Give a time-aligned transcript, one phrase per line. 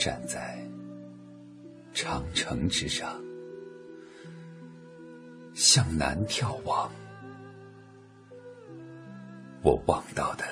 [0.00, 0.58] 站在
[1.92, 3.22] 长城之上，
[5.52, 6.90] 向南眺望，
[9.60, 10.44] 我望到的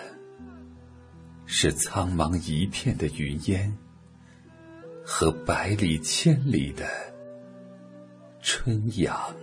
[1.47, 3.75] 是苍茫一片的云烟
[5.03, 6.87] 和百里千里的
[8.43, 9.35] 春阳。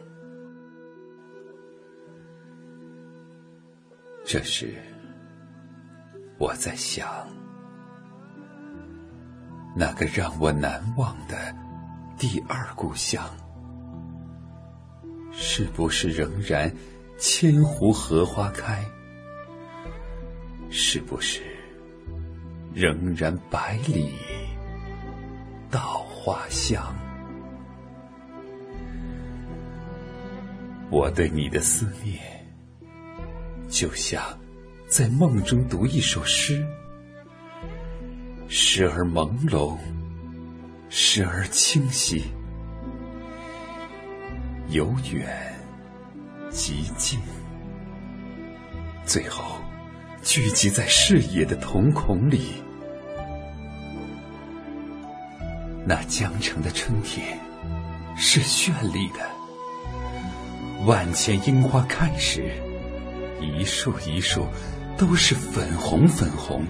[4.23, 4.75] 这时，
[6.37, 7.27] 我在想。
[9.77, 11.53] 那个让我难忘的
[12.17, 13.29] 第二故乡，
[15.33, 16.73] 是不是仍然
[17.17, 18.85] 千湖荷花开？
[20.69, 21.41] 是不是
[22.73, 24.13] 仍然百里
[25.69, 26.95] 稻花香？
[30.89, 32.17] 我对你的思念，
[33.67, 34.21] 就像
[34.87, 36.65] 在梦中读一首诗。
[38.57, 39.75] 时而朦胧，
[40.87, 42.23] 时而清晰，
[44.69, 45.53] 由远
[46.49, 47.19] 及近，
[49.05, 49.43] 最后
[50.23, 52.53] 聚集在视野的瞳孔里。
[55.85, 57.37] 那江城的春天
[58.15, 62.53] 是绚丽的，万千樱花开时，
[63.41, 64.47] 一树一树
[64.97, 66.65] 都是粉红粉红。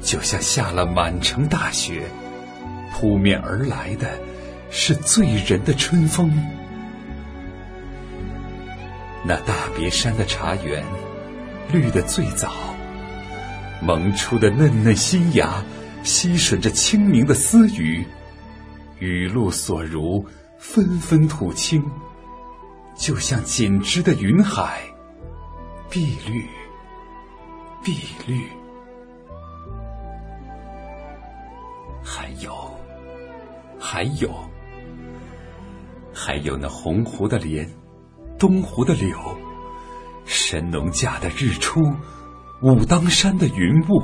[0.00, 2.02] 就像下了满城大雪，
[2.92, 4.18] 扑面而来的
[4.70, 6.32] 是醉人的春风。
[9.24, 10.84] 那大别山的茶园，
[11.72, 12.52] 绿的最早，
[13.82, 15.62] 萌出的嫩嫩新芽，
[16.02, 18.06] 吸吮着清明的私语，
[19.00, 20.24] 雨露所如，
[20.58, 21.84] 纷纷吐青，
[22.96, 24.80] 就像紧织的云海，
[25.90, 26.46] 碧绿，
[27.82, 28.57] 碧绿。
[33.78, 34.34] 还有，
[36.12, 37.68] 还有那洪湖的莲，
[38.38, 39.16] 东湖的柳，
[40.24, 41.80] 神农架的日出，
[42.62, 44.02] 武当山的云雾，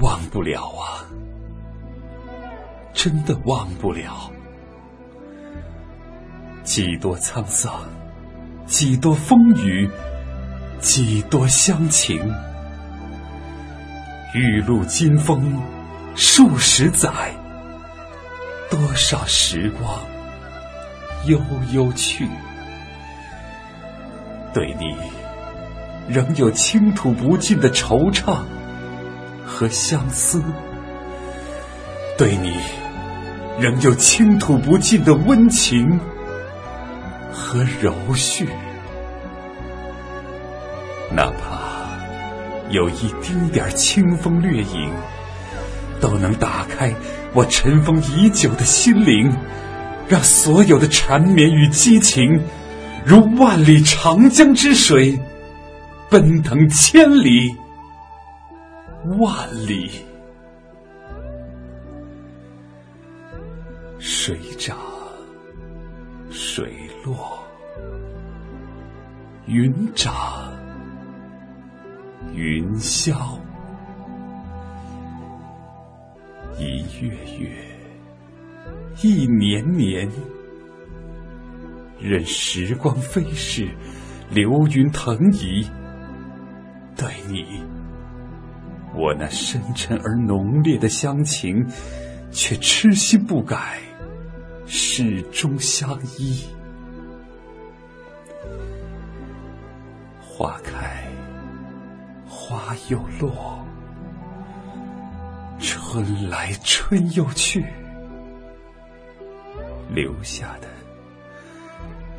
[0.00, 1.04] 忘不了啊！
[2.92, 4.30] 真的忘不了。
[6.62, 7.84] 几多沧桑，
[8.64, 9.88] 几多风雨，
[10.78, 12.18] 几多乡情。
[14.34, 15.60] 玉露金风，
[16.14, 17.10] 数十载，
[18.70, 19.98] 多少时光
[21.26, 21.40] 悠
[21.72, 22.28] 悠去。
[24.52, 24.96] 对你，
[26.08, 28.38] 仍有倾吐不尽的惆怅
[29.44, 30.40] 和相思；
[32.16, 32.56] 对你，
[33.58, 35.98] 仍有倾吐不尽的温情
[37.32, 38.48] 和柔绪，
[41.10, 41.64] 哪怕。
[42.70, 44.90] 有一丁点清风掠影，
[46.04, 46.92] 都能打开
[47.32, 49.34] 我尘封已久的心灵，
[50.06, 52.38] 让所有的缠绵与激情，
[53.06, 55.18] 如万里长江之水，
[56.10, 57.56] 奔腾千里
[59.18, 59.90] 万里。
[63.98, 64.76] 水涨
[66.30, 66.70] 水
[67.02, 67.42] 落，
[69.46, 70.12] 云涨。
[72.34, 73.14] 云霄，
[76.56, 77.50] 一月月，
[79.02, 80.08] 一年年，
[81.98, 83.68] 任时光飞逝，
[84.30, 85.66] 流云腾移。
[86.96, 87.60] 对你，
[88.94, 91.66] 我那深沉而浓烈的乡情，
[92.30, 93.80] 却痴心不改，
[94.64, 96.44] 始终相依。
[100.20, 101.02] 花开。
[102.26, 103.66] 花又落，
[105.66, 107.64] 春来春又去，
[109.88, 110.68] 留下的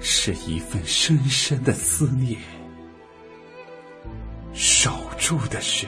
[0.01, 2.41] 是一份深深的思念，
[4.51, 5.85] 守住的是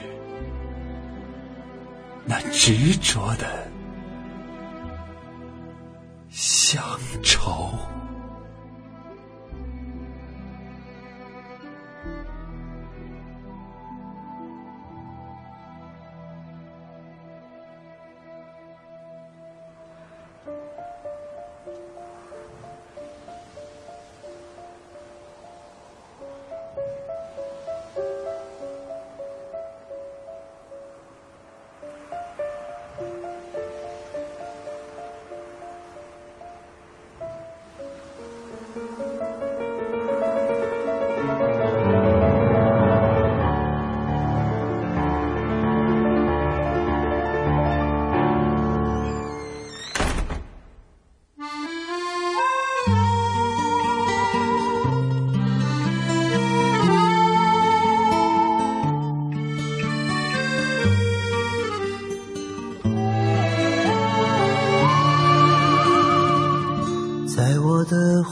[2.24, 3.68] 那执着的
[6.30, 6.80] 乡
[7.24, 7.72] 愁。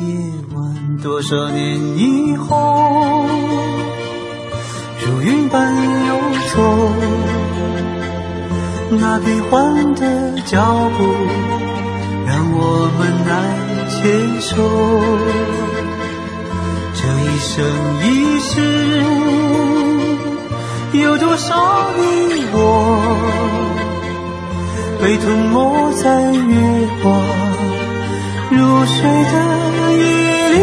[0.00, 0.06] 夜
[0.54, 0.56] 晚。
[1.02, 3.24] 多少年以后，
[5.04, 5.74] 如云般
[6.08, 6.14] 游
[6.54, 6.56] 走，
[8.90, 11.04] 那变幻的脚步
[12.26, 13.34] 让我们难
[13.88, 13.94] 牵
[14.40, 14.50] 手。
[16.94, 17.54] 这一生
[18.02, 18.04] 一
[18.40, 18.50] 世，
[20.92, 22.00] 有多少你
[22.52, 22.54] 我
[25.00, 27.06] 被吞没在月光
[28.50, 28.56] 如
[28.86, 29.32] 水的
[29.92, 30.04] 夜
[30.50, 30.54] 里？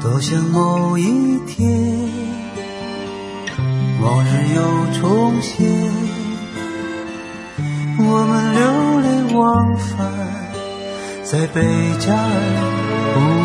[0.00, 1.56] 多想某一天，
[4.02, 4.60] 往日又
[5.00, 5.66] 重现，
[7.98, 8.60] 我们流
[9.00, 9.96] 连忘返
[11.24, 11.62] 在贝
[11.98, 12.30] 加尔
[13.14, 13.37] 湖。